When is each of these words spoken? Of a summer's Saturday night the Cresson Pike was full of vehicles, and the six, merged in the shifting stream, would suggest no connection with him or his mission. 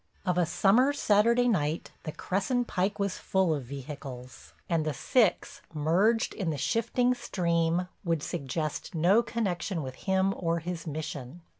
Of 0.25 0.35
a 0.39 0.47
summer's 0.47 0.99
Saturday 0.99 1.47
night 1.47 1.91
the 2.05 2.11
Cresson 2.11 2.65
Pike 2.65 2.97
was 2.97 3.19
full 3.19 3.53
of 3.53 3.65
vehicles, 3.65 4.51
and 4.67 4.83
the 4.83 4.95
six, 4.95 5.61
merged 5.75 6.33
in 6.33 6.49
the 6.49 6.57
shifting 6.57 7.13
stream, 7.13 7.87
would 8.03 8.23
suggest 8.23 8.95
no 8.95 9.21
connection 9.21 9.83
with 9.83 9.93
him 9.93 10.33
or 10.35 10.57
his 10.57 10.87
mission. 10.87 11.43